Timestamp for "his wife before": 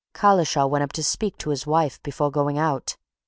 1.51-2.31